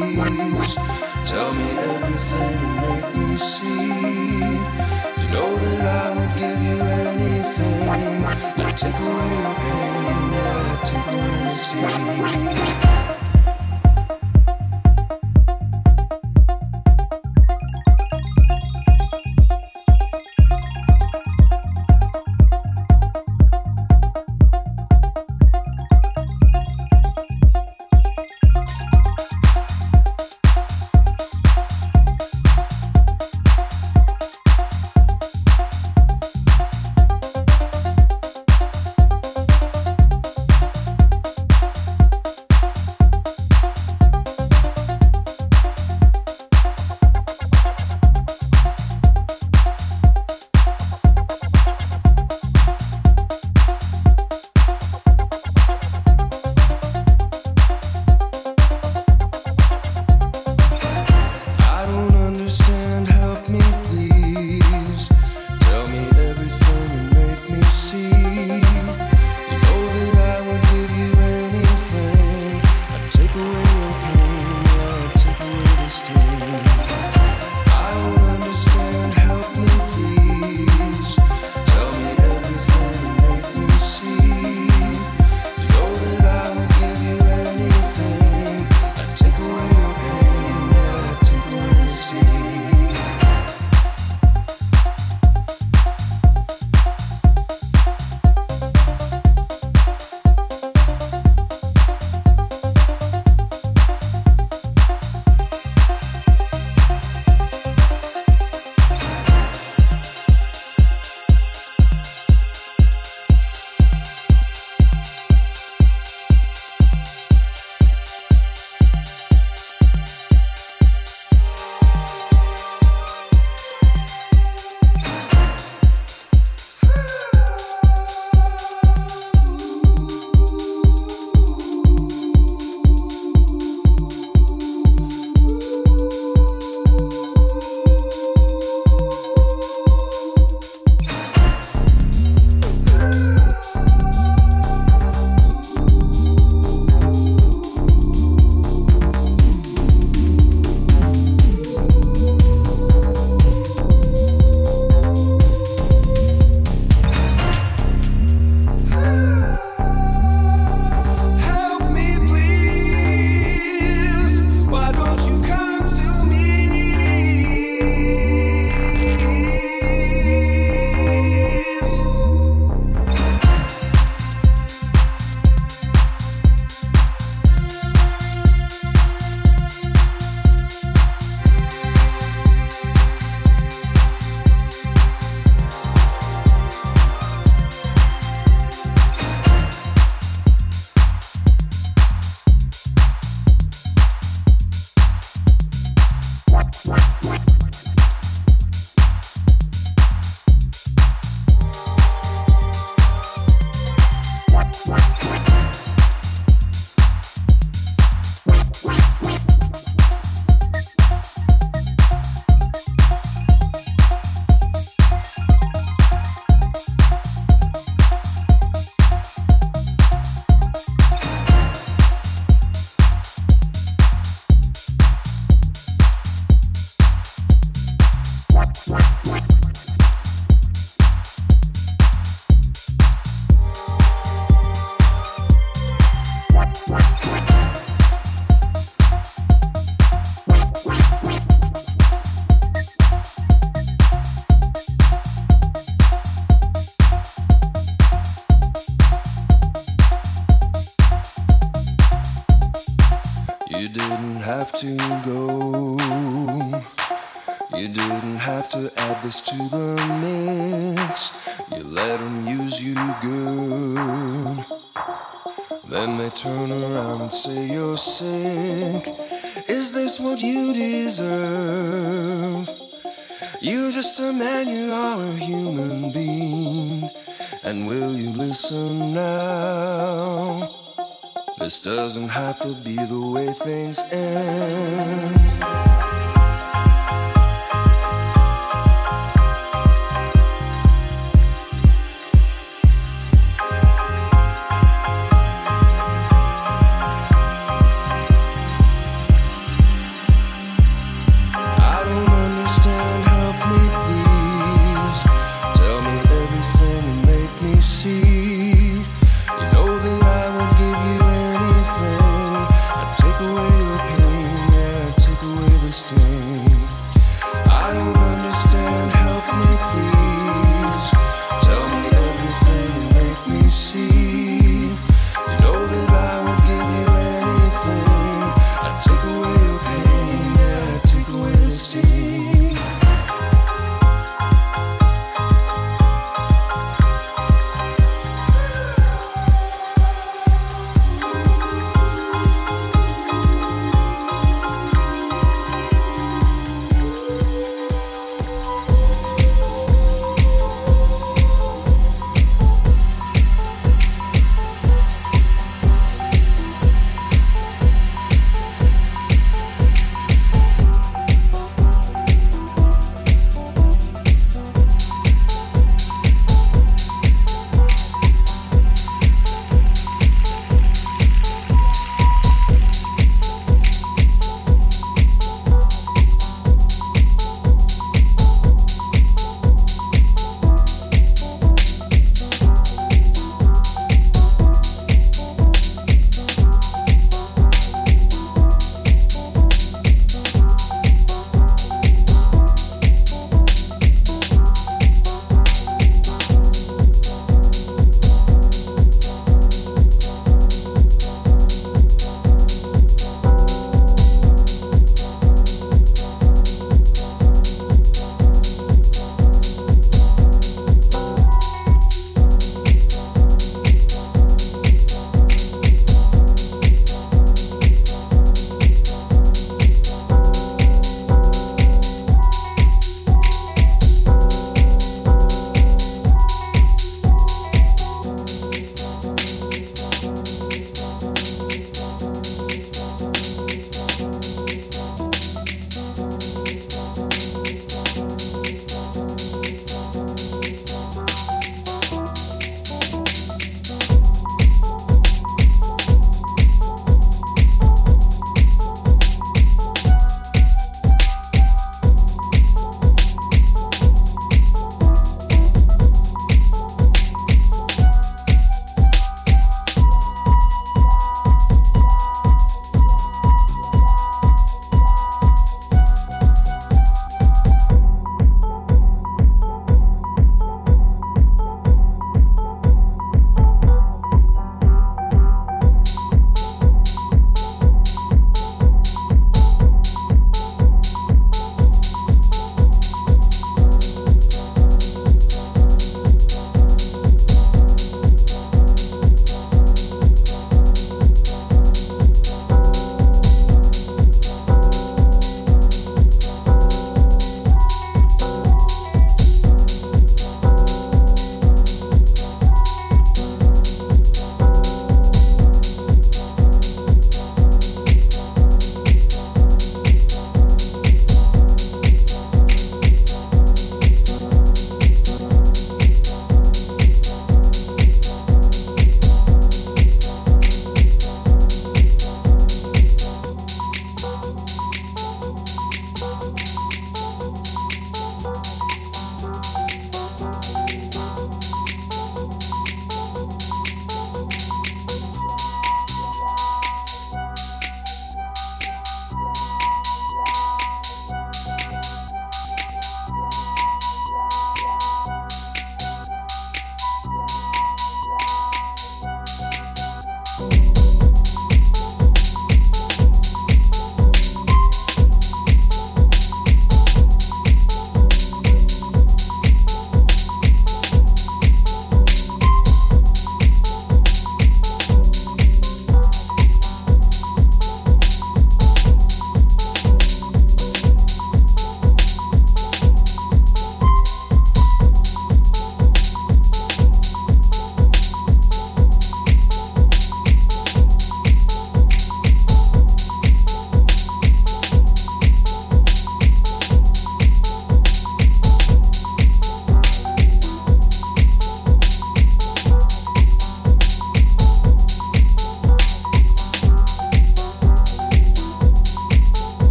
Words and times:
Tell 0.00 1.52
me 1.52 1.68
everything 1.78 2.56
and 2.64 2.76
make 2.80 3.14
me 3.16 3.36
see. 3.36 4.40
You 5.20 5.28
know 5.28 5.50
that 5.56 5.84
I 5.84 6.16
would 6.16 6.32
give 6.40 6.62
you 6.62 6.78
anything. 6.80 8.22
Now 8.56 8.70
take 8.72 8.94
away 8.94 9.30
your 9.44 9.54
pain, 9.60 10.30
now 10.30 10.80
take 10.84 11.06
away 11.12 11.36
the 11.44 11.50
sea. 11.50 12.89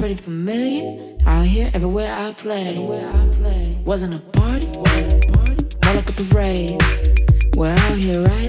Pretty 0.00 0.14
familiar, 0.14 1.14
out 1.26 1.44
here 1.44 1.70
everywhere 1.74 2.10
I 2.10 2.32
play. 2.32 2.68
Everywhere 2.68 3.06
I 3.06 3.28
play. 3.34 3.78
Wasn't 3.84 4.14
a 4.14 4.18
party, 4.18 4.66
more 5.84 5.94
like 5.94 6.08
a 6.08 6.12
parade. 6.24 6.82
We're 7.54 7.68
out 7.68 7.98
here 7.98 8.22
riding, 8.22 8.39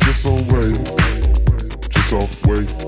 Jason 0.00 0.46
Wave, 0.48 0.78
Jason 1.90 2.28
Wave. 2.48 2.85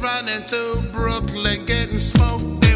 running 0.00 0.42
through 0.42 0.80
Brooklyn, 0.92 1.64
getting 1.66 1.98
smoked. 1.98 2.69